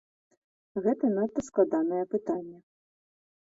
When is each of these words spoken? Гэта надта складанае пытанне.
Гэта 0.85 1.05
надта 1.17 1.45
складанае 1.51 2.01
пытанне. 2.17 2.57